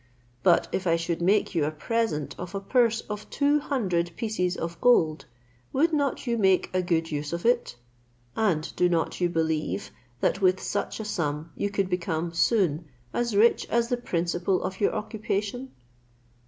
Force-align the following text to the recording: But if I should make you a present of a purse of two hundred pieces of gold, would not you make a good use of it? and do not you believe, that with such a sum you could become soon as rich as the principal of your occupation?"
But 0.41 0.67
if 0.71 0.87
I 0.87 0.95
should 0.95 1.21
make 1.21 1.53
you 1.53 1.63
a 1.63 1.69
present 1.69 2.33
of 2.39 2.55
a 2.55 2.59
purse 2.59 3.01
of 3.01 3.29
two 3.29 3.59
hundred 3.59 4.15
pieces 4.15 4.57
of 4.57 4.81
gold, 4.81 5.25
would 5.73 5.93
not 5.93 6.25
you 6.25 6.39
make 6.39 6.71
a 6.73 6.81
good 6.81 7.11
use 7.11 7.31
of 7.31 7.45
it? 7.45 7.75
and 8.35 8.75
do 8.75 8.89
not 8.89 9.21
you 9.21 9.29
believe, 9.29 9.91
that 10.19 10.41
with 10.41 10.59
such 10.59 10.99
a 10.99 11.05
sum 11.05 11.51
you 11.55 11.69
could 11.69 11.87
become 11.87 12.33
soon 12.33 12.85
as 13.13 13.35
rich 13.35 13.67
as 13.69 13.89
the 13.89 13.97
principal 13.97 14.63
of 14.63 14.81
your 14.81 14.95
occupation?" 14.95 15.69